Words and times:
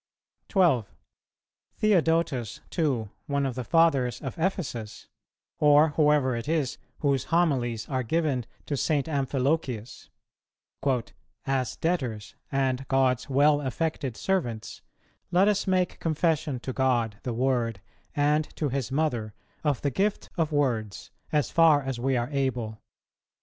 12. 0.49 0.91
Theodotus 1.77 2.59
too, 2.71 3.11
one 3.27 3.45
of 3.45 3.53
the 3.53 3.63
Fathers 3.63 4.19
of 4.19 4.35
Ephesus, 4.39 5.07
or 5.59 5.89
whoever 5.89 6.35
it 6.35 6.49
is 6.49 6.79
whose 7.01 7.25
Homilies 7.25 7.87
are 7.87 8.01
given 8.01 8.47
to 8.65 8.75
St. 8.75 9.05
Amphilochius: 9.07 10.09
"As 11.45 11.75
debtors 11.75 12.33
and 12.51 12.87
God's 12.87 13.29
well 13.29 13.61
affected 13.61 14.17
servants, 14.17 14.81
let 15.29 15.47
us 15.47 15.67
make 15.67 15.99
confession 15.99 16.59
to 16.61 16.73
God 16.73 17.17
the 17.21 17.33
Word 17.35 17.79
and 18.15 18.45
to 18.55 18.69
His 18.69 18.91
Mother, 18.91 19.35
of 19.63 19.83
the 19.83 19.91
gift 19.91 20.31
of 20.35 20.51
words, 20.51 21.11
as 21.31 21.51
far 21.51 21.83
as 21.83 21.99
we 21.99 22.17
are 22.17 22.29
able. 22.31 22.79